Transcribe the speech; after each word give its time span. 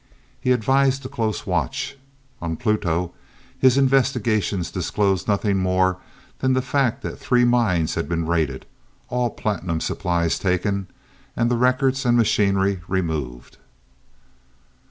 He 0.39 0.51
advised 0.51 1.05
a 1.05 1.09
close 1.09 1.45
watch. 1.45 1.95
On 2.41 2.57
Pluto, 2.57 3.13
his 3.59 3.77
investigations 3.77 4.71
disclosed 4.71 5.27
nothing 5.27 5.57
more 5.59 5.97
than 6.39 6.53
the 6.53 6.61
fact 6.63 7.03
that 7.03 7.19
three 7.19 7.45
mines 7.45 7.93
had 7.93 8.09
been 8.09 8.25
raided, 8.25 8.65
all 9.09 9.29
platinum 9.29 9.79
supplies 9.79 10.39
taken, 10.39 10.87
and 11.35 11.51
the 11.51 11.55
records 11.55 12.03
and 12.03 12.17
machinery 12.17 12.81
removed. 12.87 13.57